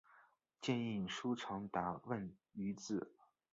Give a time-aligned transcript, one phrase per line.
[0.59, 3.11] 建议书长达万余字。